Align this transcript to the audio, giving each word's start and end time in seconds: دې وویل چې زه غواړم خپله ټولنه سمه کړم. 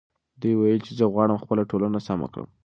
دې 0.41 0.51
وویل 0.55 0.81
چې 0.87 0.91
زه 0.99 1.05
غواړم 1.13 1.37
خپله 1.43 1.63
ټولنه 1.71 1.99
سمه 2.07 2.27
کړم. 2.33 2.49